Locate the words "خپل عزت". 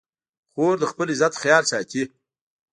0.91-1.33